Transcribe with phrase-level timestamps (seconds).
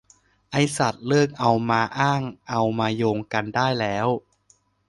[0.51, 4.07] ไอ้สัส เลิกเอามาอ้างเอามาโยงกันได้แล้ว